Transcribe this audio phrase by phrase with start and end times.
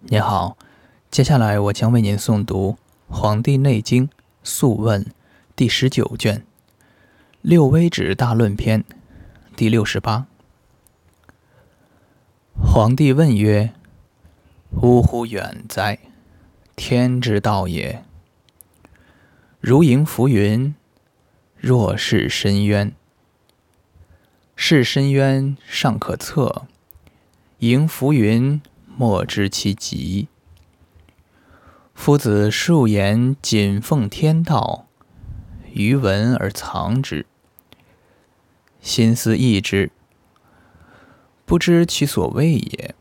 [0.00, 0.56] 你好，
[1.10, 2.76] 接下来我将为您诵读
[3.12, 4.06] 《黄帝内经·
[4.44, 5.02] 素问》
[5.56, 6.38] 第十九卷
[7.40, 8.82] 《六微指大论篇》
[9.56, 10.26] 第六十八。
[12.60, 13.72] 皇帝问曰
[14.82, 15.98] ：“呜呼，远哉！
[16.76, 18.04] 天之道也。
[19.60, 20.74] 如迎浮云，
[21.56, 22.92] 若是深渊。
[24.54, 26.66] 是深渊尚可测，
[27.60, 28.60] 迎浮云。”
[28.98, 30.28] 莫知其极。
[31.94, 34.86] 夫子数言谨奉天道，
[35.72, 37.26] 余闻而藏之，
[38.80, 39.90] 心思异之，
[41.44, 42.94] 不知其所谓也。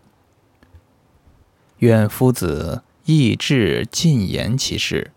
[1.78, 5.12] 愿夫子意志尽言其事，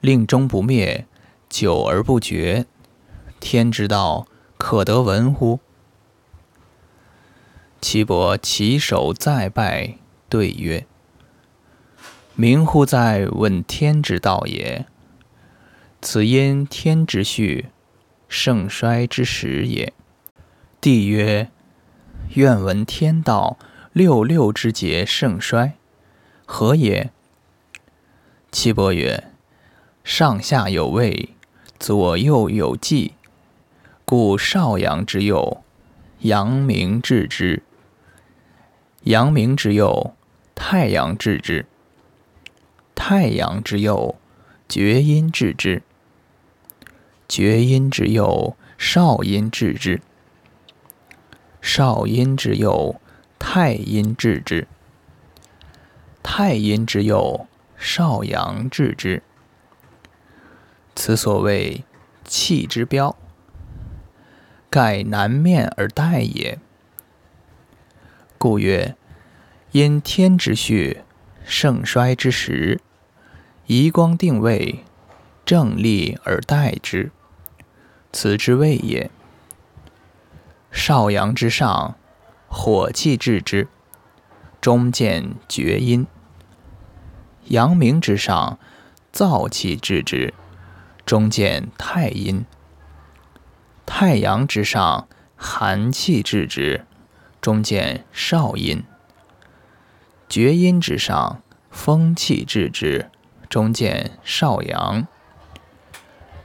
[0.00, 1.06] 令终不灭，
[1.50, 2.64] 久而不绝。
[3.40, 5.60] 天之道，可得闻乎？
[7.82, 10.86] 岐伯起手再拜，对曰
[12.36, 14.86] ：“明乎在问天之道也。
[16.00, 17.66] 此因天之序，
[18.28, 19.92] 盛衰之时也。”
[20.80, 21.50] 帝曰
[22.34, 23.58] ：“愿闻天道
[23.92, 25.72] 六六之节盛衰，
[26.46, 27.10] 何也？”
[28.52, 29.24] 岐伯曰
[30.04, 31.30] ：“上下有位，
[31.80, 33.14] 左右有纪，
[34.04, 35.64] 故少阳之幼，
[36.20, 37.60] 阳明治之。”
[39.04, 40.14] 阳明之右，
[40.54, 41.64] 太阳治之；
[42.94, 44.14] 太阳之右，
[44.68, 45.82] 厥阴治之；
[47.28, 50.00] 厥阴之右，少阴治之；
[51.60, 53.00] 少阴之右，
[53.40, 54.66] 太阴治之；
[56.22, 59.20] 太阴之右，少阳治之。
[60.94, 61.84] 此所谓
[62.24, 63.16] 气之标，
[64.70, 66.60] 盖南面而待也。
[68.42, 68.96] 故曰：
[69.70, 71.02] 因天之序，
[71.44, 72.80] 盛衰之时，
[73.66, 74.82] 移光定位，
[75.44, 77.12] 正立而待之，
[78.10, 79.12] 此之谓也。
[80.72, 81.96] 少阳之上，
[82.48, 83.68] 火气治之，
[84.60, 86.06] 中见厥阴；
[87.44, 88.58] 阳明之上，
[89.12, 90.34] 燥气治之，
[91.06, 92.44] 中见太阴；
[93.86, 95.06] 太阳之上，
[95.36, 96.84] 寒气治之。
[97.42, 98.84] 中见少阴，
[100.28, 101.42] 厥阴之上，
[101.72, 103.06] 风气治之；
[103.48, 105.08] 中见少阳，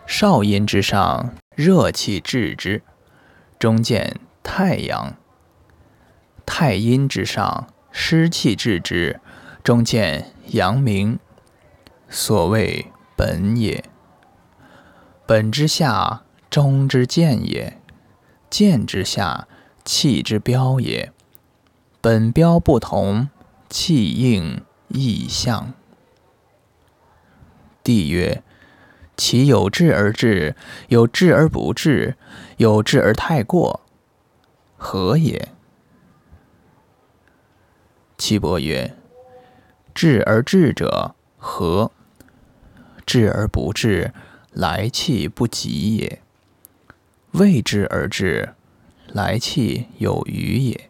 [0.08, 2.82] 少阴之上，热气治之；
[3.60, 5.16] 中见太阳，
[6.48, 9.20] 太阴之上，湿气治之；
[9.64, 11.20] 中见阳明。
[12.10, 13.84] 所谓本也，
[15.28, 17.74] 本之下，中之见也；
[18.50, 19.48] 见之下。
[19.88, 21.14] 气之标也，
[22.02, 23.30] 本标不同，
[23.70, 25.74] 气应异象。
[27.82, 28.44] 帝曰：
[29.16, 30.58] 其有志而治，
[30.90, 32.18] 有志而不治，
[32.58, 33.80] 有志而太过，
[34.76, 35.48] 何也？
[38.18, 38.94] 岐伯曰：
[39.96, 41.94] 治而治者何？
[43.06, 44.14] 治而不治，
[44.52, 46.22] 来气不及也。
[47.32, 48.54] 未治而治。
[49.08, 50.90] 来气有余也。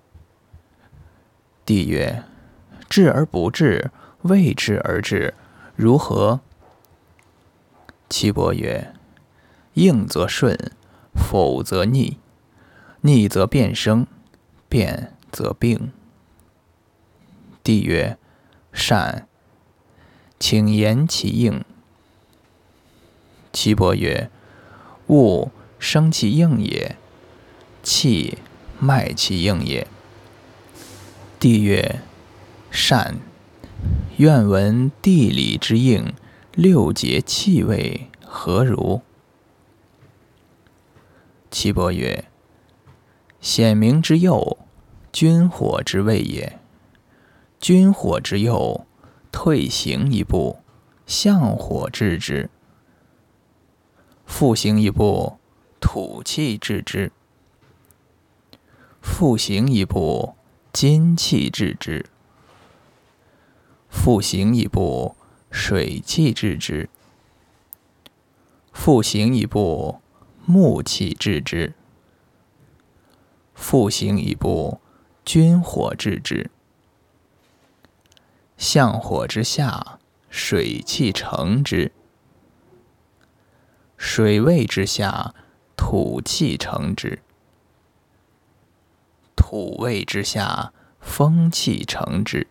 [1.65, 2.23] 帝曰：
[2.89, 3.91] 治而不治，
[4.21, 5.33] 未治而治，
[5.75, 6.39] 如何？
[8.09, 8.93] 岐伯曰：
[9.73, 10.57] 应则顺，
[11.13, 12.17] 否则逆；
[13.01, 14.07] 逆则变生，
[14.69, 15.91] 变则病。
[17.63, 18.17] 帝曰：
[18.71, 19.27] 善。
[20.39, 21.65] 请言其应。
[23.51, 24.29] 岐伯曰：
[25.09, 26.95] 物生其应也。
[27.89, 28.37] 气
[28.79, 29.87] 脉气应也。
[31.39, 32.01] 帝曰：
[32.69, 33.15] 善。
[34.17, 36.13] 愿闻地理之应，
[36.51, 38.99] 六节气味何如？
[41.49, 42.25] 岐伯曰：
[43.39, 44.57] 显明之右，
[45.13, 46.59] 君火之位也。
[47.57, 48.85] 君火之右，
[49.31, 50.59] 退行一步，
[51.05, 52.49] 向火治之；
[54.25, 55.37] 复行一步，
[55.79, 57.13] 土气治之。
[59.09, 60.35] 复行一步，
[60.71, 62.05] 金气制之；
[63.89, 65.15] 复行一步，
[65.49, 66.87] 水气制之；
[68.71, 70.01] 复行一步，
[70.45, 71.73] 木气制之；
[73.55, 74.81] 复行一步，
[75.25, 76.51] 军火制之。
[78.55, 79.97] 向火之下，
[80.29, 81.91] 水气成之；
[83.97, 85.33] 水位之下，
[85.75, 87.23] 土气成之。
[89.49, 92.47] 土位之下，风气成之；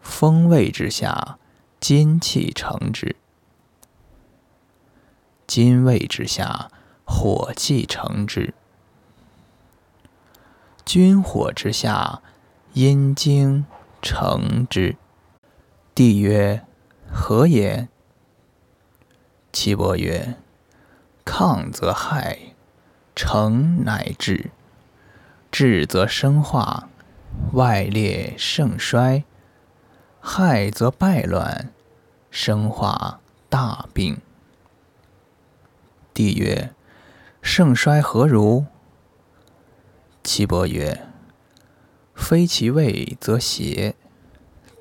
[0.00, 1.38] 风位之下，
[1.78, 3.14] 金气成之；
[5.46, 6.70] 金位之下，
[7.04, 8.54] 火气成之；
[10.86, 12.22] 君火之下，
[12.72, 13.66] 阴精
[14.00, 14.96] 成之。
[15.94, 16.64] 帝曰：
[17.12, 17.88] 何也？
[19.52, 20.38] 岐伯曰：
[21.26, 22.54] 亢则害，
[23.14, 24.50] 成乃治；
[25.50, 26.88] 治则生化，
[27.52, 29.24] 外裂盛衰。
[30.20, 31.72] 害则败乱，
[32.30, 34.20] 生化大病。
[36.12, 36.74] 帝曰：
[37.40, 38.66] 盛衰何如？
[40.22, 41.06] 岐伯曰：
[42.14, 43.94] 非其位则邪，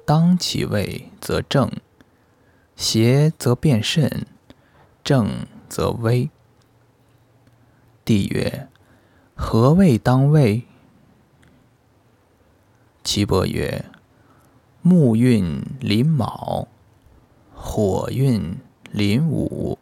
[0.04, 1.72] 当其位则正。
[2.76, 4.26] 邪则变甚，
[5.04, 6.30] 正则危。
[8.04, 8.68] 帝曰：
[9.40, 10.64] 何谓当位？
[13.04, 13.86] 岐伯曰：
[14.82, 16.68] 木运临卯，
[17.54, 18.58] 火运
[18.92, 19.78] 临午，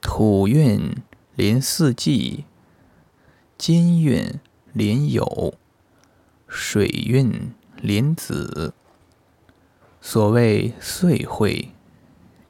[0.00, 0.94] 土运
[1.34, 2.44] 临四季，
[3.58, 4.40] 金运
[4.72, 5.54] 临酉，
[6.46, 7.52] 水运
[7.82, 8.72] 临子。
[10.00, 11.72] 所谓岁会，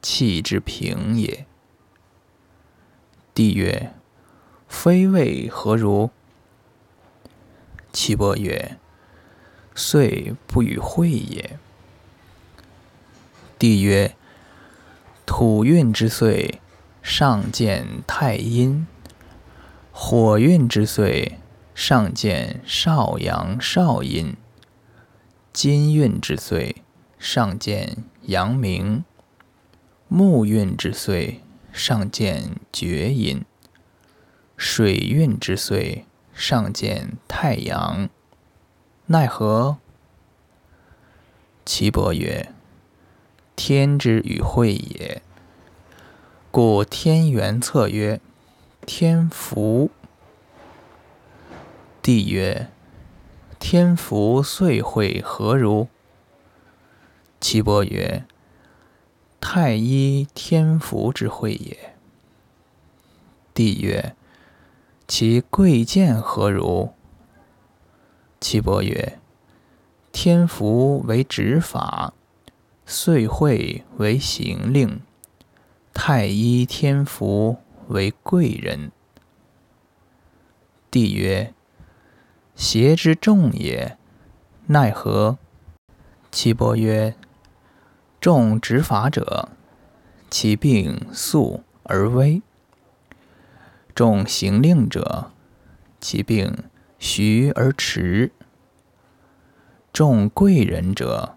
[0.03, 1.47] 气之平也。
[3.33, 3.95] 帝曰：
[4.77, 6.11] 非谓何如？
[7.93, 8.77] 岐伯曰：
[9.73, 11.57] 岁不与会也。
[13.57, 14.15] 帝曰：
[15.25, 16.59] 土运之岁，
[17.01, 18.85] 上见太阴；
[19.91, 21.39] 火运之岁，
[21.73, 24.35] 上见少阳少阴；
[25.53, 26.83] 金运之岁，
[27.17, 29.03] 上见阳明；
[30.09, 31.41] 木运之岁，
[31.71, 33.39] 上见厥阴；
[34.57, 38.09] 水运之岁，上见太阳。
[39.07, 39.77] 奈何？
[41.65, 42.53] 岐伯曰
[43.55, 45.21] ：“天之与会也。
[46.51, 48.21] 故天元策曰：
[48.85, 49.91] 天福。
[52.01, 52.69] 帝曰：
[53.59, 55.89] 天福岁会何如？
[57.41, 58.25] 岐伯曰：
[59.41, 61.95] 太一天福之会也。
[63.53, 64.15] 帝曰：
[65.07, 66.93] 其贵贱何如？
[68.41, 69.19] 岐伯曰
[70.11, 72.13] ：“天福为执法，
[72.87, 74.99] 岁会为行令。
[75.93, 77.57] 太一天福
[77.89, 78.91] 为贵人。”
[80.89, 81.53] 帝曰
[82.55, 83.97] ：“邪之众也，
[84.65, 85.37] 奈何？”
[86.31, 87.15] 岐伯曰
[88.19, 89.49] ：“众执法者，
[90.31, 92.41] 其病速而危；
[93.95, 95.31] 众行令者，
[95.99, 96.53] 其病。”
[96.97, 98.31] 徐而迟，
[99.91, 101.35] 众贵人者，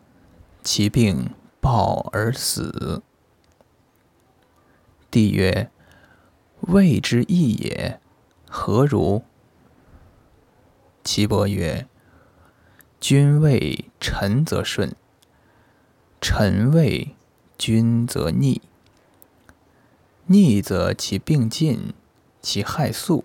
[0.62, 3.02] 其病暴而死。
[5.10, 5.68] 帝曰：
[6.60, 8.00] 谓之义也，
[8.48, 9.24] 何如？
[11.02, 11.88] 岐伯曰：
[13.00, 14.94] 君位臣则顺，
[16.20, 17.16] 臣位
[17.58, 18.62] 君则逆。
[20.26, 21.92] 逆则其病尽，
[22.40, 23.24] 其害速。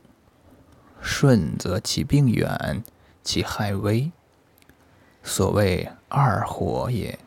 [1.01, 2.83] 顺则其病远，
[3.23, 4.11] 其害微。
[5.21, 7.19] 所谓二火也。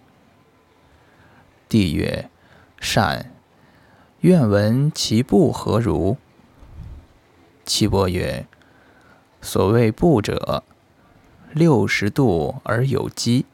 [1.69, 2.31] 帝曰：
[2.81, 3.33] 善。
[4.21, 6.17] 愿闻其不何如？
[7.67, 8.47] 岐伯曰：
[9.43, 10.65] 所谓不者，
[11.53, 13.45] 六十度而有积，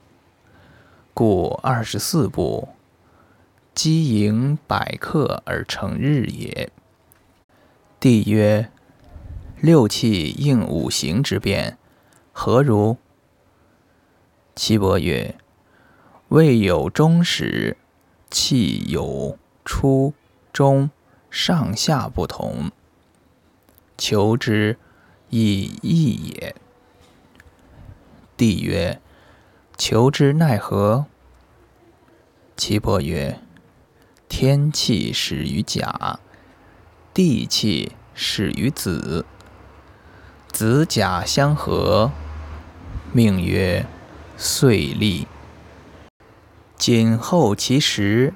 [1.12, 2.68] 故二十四步，
[3.74, 6.70] 积盈百克而成日也。
[8.02, 8.68] 帝曰。
[9.60, 11.78] 六气应五行之变，
[12.32, 12.96] 何如？
[14.56, 15.36] 岐伯曰：
[16.26, 17.76] 未有终始，
[18.28, 20.14] 气有初、
[20.52, 20.90] 中、
[21.30, 22.72] 上下不同，
[23.96, 24.76] 求之
[25.30, 26.56] 亦易也。
[28.36, 29.00] 帝曰：
[29.78, 31.06] 求之奈何？
[32.56, 33.38] 岐伯曰：
[34.28, 36.18] 天气始于甲，
[37.14, 39.26] 地气始于子。
[40.50, 42.10] 子甲相合，
[43.12, 43.86] 命曰
[44.38, 45.26] 岁立。
[46.76, 48.32] 谨候其时，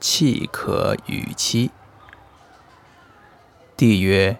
[0.00, 1.70] 气可与期。
[3.76, 4.38] 帝曰：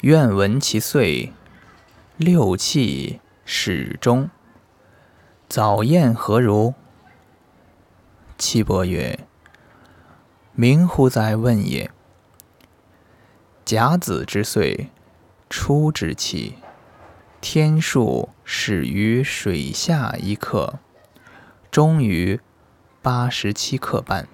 [0.00, 1.32] 愿闻其岁。
[2.16, 4.28] 六气始终。
[5.48, 6.74] 早宴何如？
[8.36, 9.20] 岐伯曰：
[10.54, 11.90] 明乎哉问也！
[13.64, 14.88] 甲子之岁。
[15.54, 16.54] 初之气，
[17.42, 20.78] 天数始于水下一刻，
[21.70, 22.40] 终于
[23.02, 24.26] 八十七克半。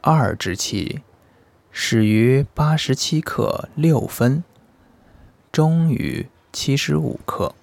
[0.00, 1.02] 二之气
[1.70, 4.42] 始于八十七克六分，
[5.52, 7.54] 终于七十五克。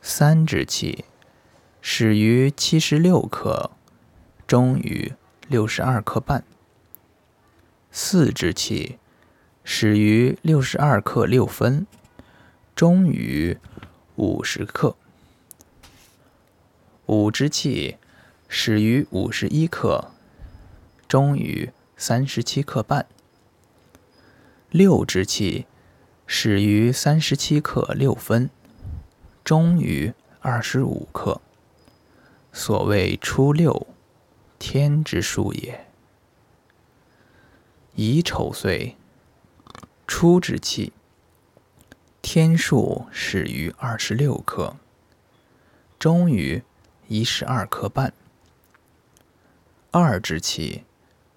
[0.00, 1.04] 三之气
[1.82, 3.72] 始于七十六克，
[4.46, 5.12] 终于
[5.48, 6.42] 六十二克半。
[7.92, 8.98] 四之气
[9.64, 11.86] 始于六十二克六分，
[12.74, 13.58] 终于
[14.16, 14.96] 五十克。
[17.06, 17.96] 五之气
[18.48, 20.12] 始于五十一克。
[21.08, 23.04] 终于三十七克半。
[24.70, 25.66] 六之气
[26.24, 28.48] 始于三十七克六分，
[29.42, 31.40] 终于二十五克。
[32.52, 33.88] 所谓初六，
[34.60, 35.89] 天之数也。
[37.94, 38.96] 乙丑岁，
[40.06, 40.92] 初之气，
[42.22, 44.76] 天数始于二十六克，
[45.98, 46.62] 终于
[47.08, 48.12] 一十二克半。
[49.90, 50.84] 二之气。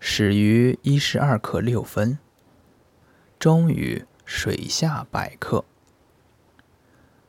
[0.05, 2.19] 始于一十二克六分，
[3.39, 5.63] 终于水下百克。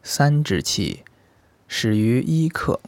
[0.03, 1.05] 三之气
[1.69, 2.81] 始于一克，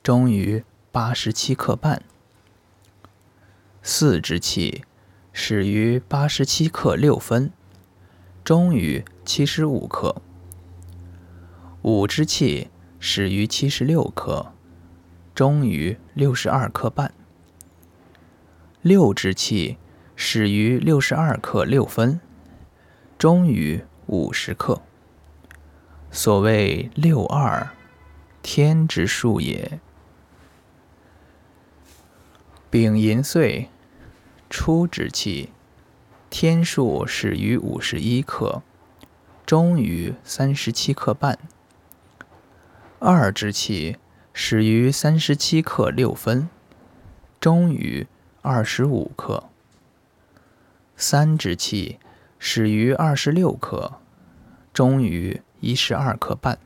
[0.00, 2.04] 终于八十七克半。
[3.82, 4.84] 四之气
[5.40, 7.52] 始于八十七克六分，
[8.42, 10.20] 终于七十五克。
[11.82, 14.52] 五之气始于七十六克，
[15.36, 17.14] 终于六十二克半。
[18.82, 19.78] 六之气
[20.16, 22.20] 始于六十二克六分，
[23.16, 24.82] 终于五十克。
[26.10, 27.70] 所谓六二，
[28.42, 29.78] 天之数也。
[32.68, 33.70] 丙寅岁，
[34.50, 35.50] 初之气，
[36.30, 38.62] 天数始于五十一克，
[39.44, 41.38] 终于三十七克半。
[42.98, 43.96] 二之气
[44.32, 46.48] 始于三十七克六分，
[47.40, 48.06] 终于。
[48.40, 49.50] 二十五克。
[50.96, 51.98] 三之气
[52.38, 54.00] 始于二十六克，
[54.72, 56.58] 终于一十二克半。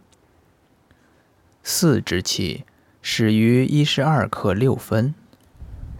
[1.64, 2.64] 四之气
[3.00, 5.14] 始于一十二克六分，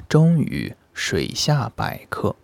[0.09, 2.37] 终于水下百克。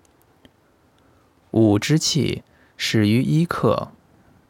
[1.51, 2.43] 五之气
[2.77, 3.93] 始于一克，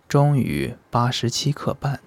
[0.09, 2.01] 终于八十七克半。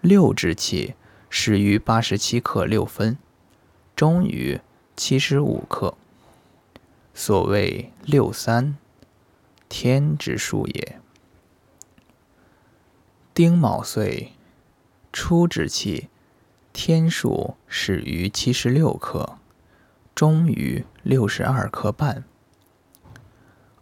[0.00, 0.94] 六之气
[1.28, 3.18] 始于八十七克六分，
[3.94, 4.60] 终于。
[4.98, 5.94] 七十五克。
[7.12, 8.78] 所谓六三，
[9.68, 10.98] 天之数也。
[13.34, 14.32] 丁卯岁，
[15.12, 16.08] 初之气，
[16.72, 19.36] 天数始于七十六克，
[20.16, 22.24] 终于六十二克半。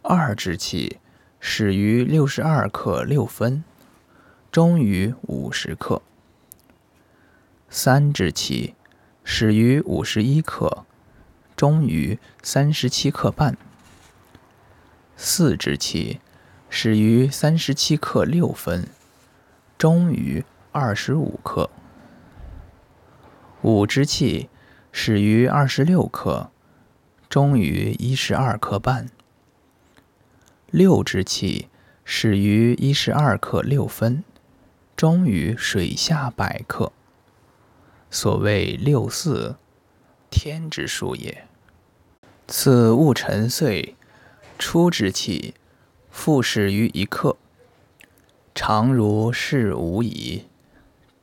[0.01, 0.99] 二之气
[1.39, 3.63] 始于六十二克六分，
[4.51, 6.01] 终于五十克。
[7.69, 8.75] 三之气
[9.23, 10.85] 始于五十一克。
[11.55, 13.57] 终于三十七克半。
[15.15, 16.19] 四之气
[16.69, 18.89] 始于三十七克六分，
[19.77, 21.69] 终于二十五克。
[23.61, 24.49] 五之气
[24.97, 26.49] 始于二十六克，
[27.27, 29.09] 终于一十二克半。
[30.67, 31.67] 六之气
[32.05, 34.23] 始于一十二克六分，
[34.95, 36.93] 终于水下百克。
[38.09, 39.57] 所谓六四。
[40.31, 41.45] 天之数也。
[42.47, 43.95] 此物沉碎，
[44.57, 45.55] 初之气，
[46.09, 47.35] 复始于一刻。
[48.55, 50.45] 常如是无矣，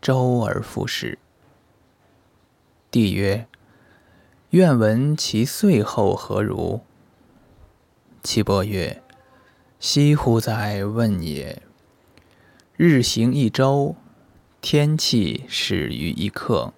[0.03, 1.19] 周而复始。
[2.91, 3.49] 帝曰：
[4.53, 6.83] 愿闻其岁后何如？
[8.23, 9.03] 岐伯曰：
[9.81, 11.63] 惜乎哉问也！
[12.77, 13.97] 日行一周，
[14.61, 16.75] 天气始于一刻。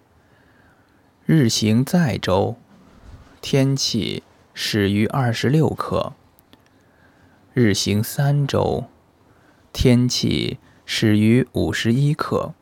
[1.26, 2.54] 日行再周，
[3.40, 6.12] 天气始于二十六克；
[7.54, 8.85] 日行三周，
[9.73, 12.52] 天气始于五十一克；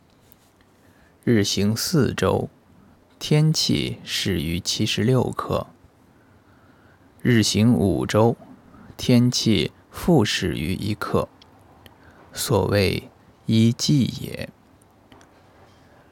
[1.23, 2.49] 日行四周，
[3.25, 5.69] 天气始于七十六克；
[7.21, 8.37] 日行五周，
[8.97, 11.29] 天气复始于一克。
[12.33, 13.09] 所谓
[13.47, 14.49] 一季也。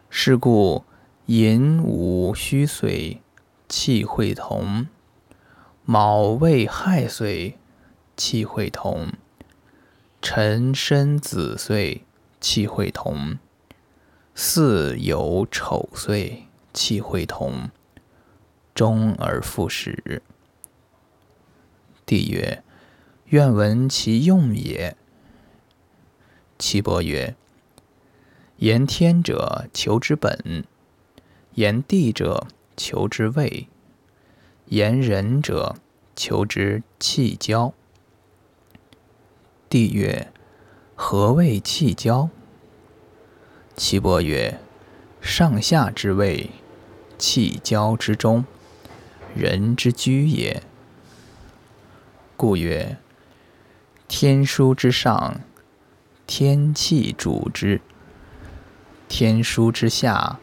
[0.09, 0.85] 是故。
[1.27, 3.21] 寅午戌岁，
[3.69, 4.87] 气会同；
[5.85, 7.59] 卯未亥岁，
[8.17, 9.09] 气会同；
[10.23, 12.05] 辰申子岁，
[12.41, 13.39] 气会同；
[14.33, 17.71] 巳酉丑岁，气会同。
[18.75, 20.23] 终而复始。
[22.07, 22.63] 帝曰：
[23.27, 24.97] 愿闻其用也。
[26.59, 27.35] 岐伯曰：
[28.57, 30.65] 言天者，求之本；
[31.55, 32.47] 言地者，
[32.77, 33.69] 求之位；
[34.67, 35.77] 言人者，
[36.17, 37.75] 求之气交。
[39.69, 40.33] 帝曰：
[40.95, 42.31] 何谓气交？
[43.77, 44.59] 岐伯曰：
[45.21, 46.51] 上下之位，
[47.21, 48.47] 气交之中，
[49.37, 50.63] 人之居也。
[52.35, 52.97] 故曰：
[54.09, 55.43] 天枢之上，
[56.27, 57.83] 天气主之。
[59.07, 60.41] 天枢之下，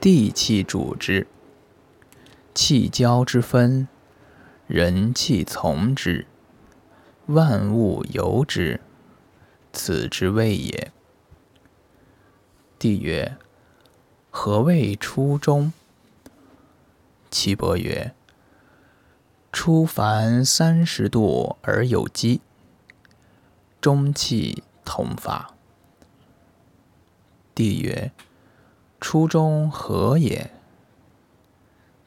[0.00, 1.26] 地气主之。
[2.54, 3.88] 气交之分，
[4.68, 6.26] 人气从之，
[7.26, 8.80] 万物由之，
[9.72, 10.92] 此之谓也。
[12.78, 13.36] 帝曰：
[14.30, 15.72] 何谓初中？
[17.30, 18.14] 岐伯曰：
[19.52, 22.40] 初凡三十度而有积，
[23.80, 25.54] 中气同发。
[27.54, 28.12] 帝曰
[29.00, 30.50] ：“初中何也？”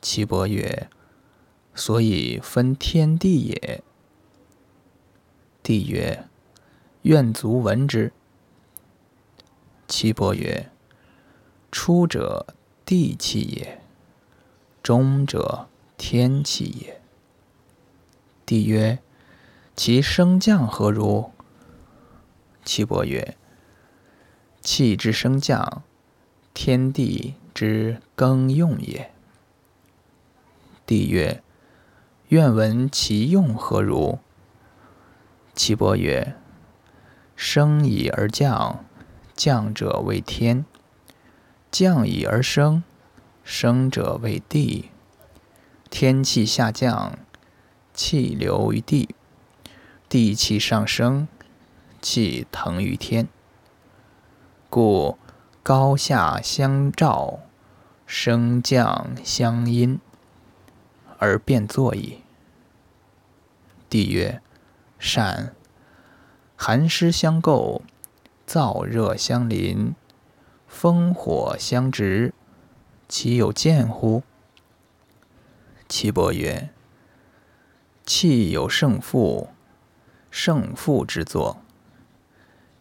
[0.02, 0.90] 岐伯曰
[1.76, 3.84] ：“所以分天地也。”
[5.62, 6.28] 帝曰
[7.04, 8.12] ：“愿足闻之。”
[9.88, 10.72] 岐伯曰
[11.72, 13.81] ：“出者地气也，
[14.82, 17.02] 中者天气也。”
[18.46, 19.00] 帝曰
[19.76, 21.32] ：“其升降何如？”
[22.64, 23.36] 岐伯曰：
[24.62, 25.82] 气之升降，
[26.54, 29.12] 天地之更用也。
[30.86, 31.42] 帝曰：
[32.28, 34.20] 愿闻其用何如？
[35.56, 36.36] 岐伯曰：
[37.36, 38.86] 升以而降，
[39.36, 40.66] 降者为天；
[41.72, 42.84] 降以而升，
[43.44, 44.92] 生者为地。
[45.90, 47.18] 天气下降，
[47.94, 49.10] 气流于地；
[50.08, 51.28] 地气上升，
[52.02, 53.28] 气腾于天。
[54.70, 55.18] 故
[55.62, 57.40] 高下相照，
[58.06, 60.00] 升降相因，
[61.20, 62.22] 而变作矣。
[63.90, 64.42] 帝曰：
[64.98, 65.54] 善。
[66.56, 67.82] 寒湿相构，
[68.48, 69.94] 燥热相邻，
[70.68, 72.34] 风火相直，
[73.12, 74.24] 其有见乎？
[75.90, 76.70] 岐伯曰：
[78.06, 79.50] 气有胜负，
[80.30, 81.58] 胜负之作，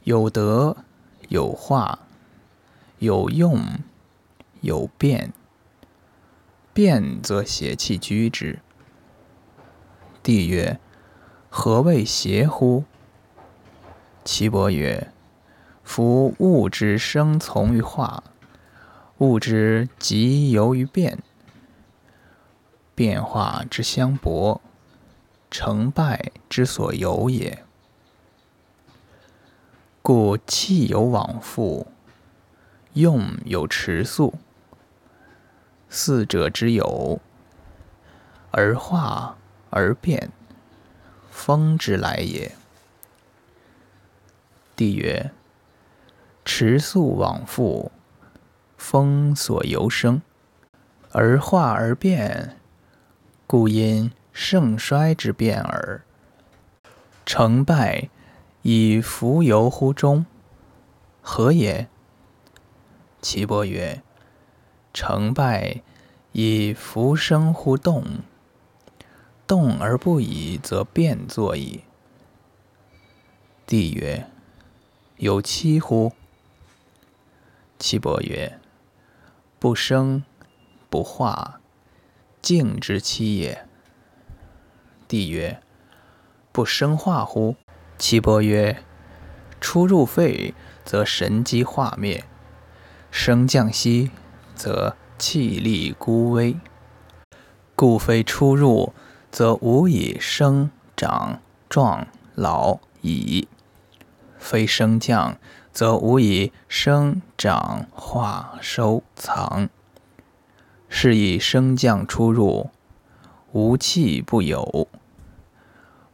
[0.04, 0.76] 有德。
[1.28, 2.00] 有化，
[2.98, 3.60] 有用，
[4.60, 5.32] 有变。
[6.72, 8.60] 变则邪气居之。
[10.22, 10.78] 帝曰：
[11.48, 12.84] 何谓邪乎？
[14.24, 15.12] 岐伯曰：
[15.84, 18.24] 夫物之生从于化，
[19.20, 21.18] 物之极由于变，
[22.94, 24.62] 变化之相搏，
[25.50, 27.62] 成败之所由也。
[30.00, 31.86] 故气有往复，
[32.94, 34.32] 用有迟速，
[35.90, 37.20] 四者之有，
[38.50, 39.36] 而化
[39.68, 40.30] 而变，
[41.30, 42.52] 风之来也。
[44.74, 45.30] 帝曰：
[46.42, 47.92] 迟速往复，
[48.80, 50.22] 风所由生，
[51.12, 52.56] 而化而变，
[53.46, 56.02] 故因盛衰之变耳。
[57.26, 58.08] 成败。
[58.62, 60.26] 以浮游乎中，
[61.22, 61.88] 何也？
[63.22, 64.02] 岐伯曰：
[64.92, 65.80] 成败
[66.32, 68.04] 以浮生乎动，
[69.46, 71.84] 动而不已，则变作矣。
[73.66, 74.26] 帝曰：
[75.16, 76.12] 有期乎？
[77.78, 78.59] 岐伯曰：
[79.60, 80.24] 不生
[80.88, 81.60] 不化，
[82.40, 83.66] 静之期也。
[85.06, 85.60] 帝曰：
[86.50, 87.56] 不生化乎？
[87.98, 88.82] 岐伯曰
[89.60, 92.24] ：“出入肺，则神机化灭；
[93.10, 94.10] 升降息，
[94.54, 96.56] 则气力孤微。
[97.76, 98.94] 故非出入，
[99.30, 103.46] 则无以生长壮老矣；
[104.38, 105.36] 非升降，
[105.72, 109.68] 则无以生长化收藏。
[110.88, 112.70] 是以升降出入，
[113.52, 114.88] 无气不有。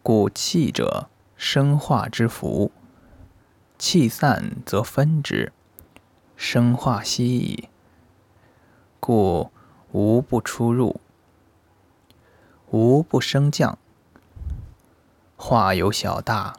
[0.02, 2.72] 故气者。”生化之福，
[3.78, 5.52] 气散则分之，
[6.34, 7.68] 生化息矣。
[9.00, 9.50] 故
[9.92, 10.98] 无不出入，
[12.70, 13.78] 无不升降。
[15.36, 16.54] 化有小大，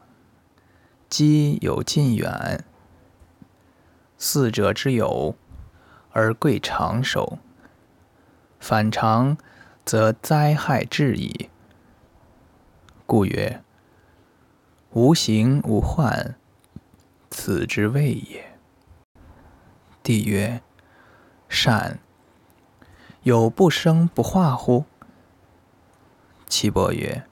[1.10, 2.64] 积有近远。
[4.18, 5.36] 四者之有，
[6.12, 7.38] 而贵长守。
[8.60, 9.38] 反常，
[9.86, 11.50] 则灾害至矣。
[13.06, 13.62] 故曰。
[14.92, 16.36] 无形无患，
[17.30, 18.58] 此之谓也。
[20.02, 20.62] 帝曰
[21.48, 22.00] ：“善。
[23.22, 24.86] 有不生不化乎？”
[26.48, 27.26] 岐伯曰：“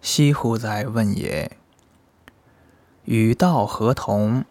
[0.00, 1.58] 惜乎哉问也！
[3.04, 4.46] 与道何同？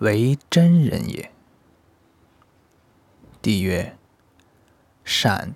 [0.00, 1.30] 为真人也。”
[3.42, 3.96] 帝曰
[5.04, 5.54] ：“善。”